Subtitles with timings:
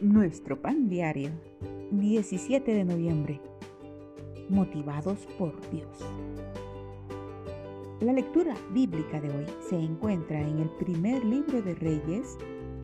[0.00, 1.28] Nuestro pan diario,
[1.90, 3.38] 17 de noviembre.
[4.48, 5.90] Motivados por Dios.
[8.00, 12.38] La lectura bíblica de hoy se encuentra en el primer libro de Reyes,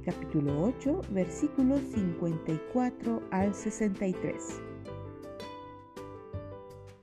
[0.05, 4.61] capítulo 8, versículos 54 al 63.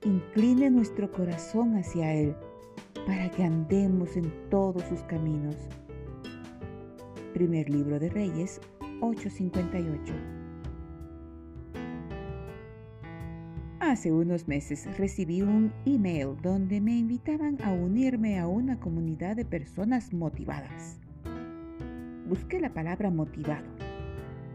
[0.05, 2.35] Incline nuestro corazón hacia Él
[3.07, 5.55] para que andemos en todos sus caminos.
[7.33, 8.61] Primer libro de Reyes
[9.03, 10.13] 858.
[13.81, 19.43] Hace unos meses recibí un email donde me invitaban a unirme a una comunidad de
[19.43, 21.01] personas motivadas.
[22.29, 23.67] Busqué la palabra motivado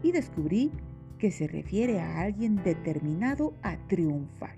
[0.01, 0.71] y descubrí
[1.19, 4.55] que se refiere a alguien determinado a triunfar.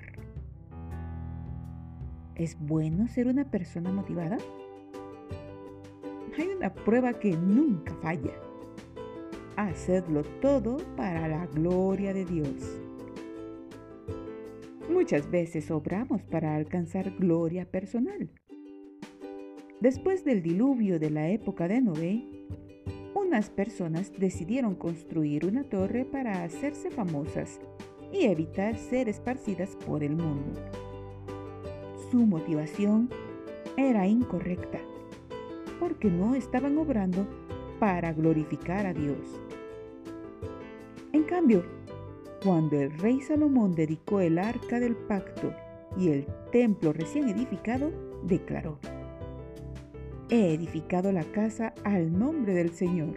[2.36, 4.38] ¿Es bueno ser una persona motivada?
[6.40, 8.32] Hay una prueba que nunca falla
[9.68, 12.82] hacedlo todo para la gloria de Dios.
[14.92, 18.30] Muchas veces obramos para alcanzar gloria personal.
[19.80, 22.24] Después del diluvio de la época de Noé,
[23.16, 27.60] unas personas decidieron construir una torre para hacerse famosas
[28.12, 30.60] y evitar ser esparcidas por el mundo.
[32.12, 33.10] Su motivación
[33.78, 34.80] era incorrecta,
[35.80, 37.26] porque no estaban obrando
[37.82, 39.42] para glorificar a Dios.
[41.14, 41.66] En cambio,
[42.44, 45.52] cuando el rey Salomón dedicó el arca del pacto
[45.98, 47.92] y el templo recién edificado,
[48.24, 48.78] declaró,
[50.30, 53.16] He edificado la casa al nombre del Señor.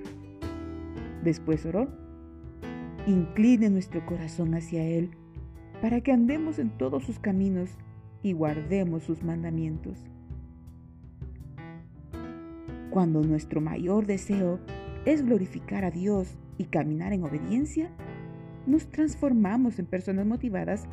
[1.22, 1.86] Después oró,
[3.06, 5.10] Incline nuestro corazón hacia Él,
[5.82, 7.68] para que andemos en todos sus caminos
[8.22, 10.06] y guardemos sus mandamientos
[12.94, 14.60] cuando nuestro mayor deseo
[15.04, 17.90] es glorificar a Dios y caminar en obediencia,
[18.68, 20.84] nos transformamos en personas motivadas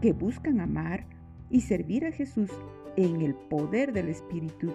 [0.00, 1.08] que buscan amar
[1.50, 2.48] y servir a Jesús
[2.94, 4.72] en el poder del Espíritu.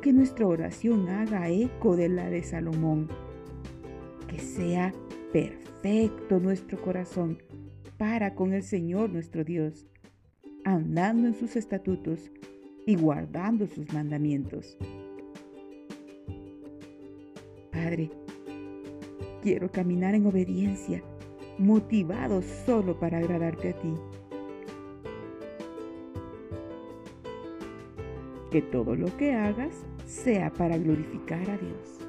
[0.00, 3.08] Que nuestra oración haga eco de la de Salomón.
[4.26, 4.94] Que sea
[5.34, 7.42] perfecto nuestro corazón
[7.98, 9.86] para con el Señor nuestro Dios,
[10.64, 12.30] andando en sus estatutos
[12.88, 14.78] y guardando sus mandamientos.
[17.70, 18.10] Padre,
[19.42, 21.02] quiero caminar en obediencia,
[21.58, 23.92] motivado solo para agradarte a ti.
[28.50, 32.07] Que todo lo que hagas sea para glorificar a Dios.